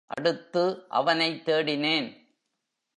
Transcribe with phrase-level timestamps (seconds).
[0.07, 0.85] அடுத்து
[0.89, 2.09] அவனைத் தேடினேன்.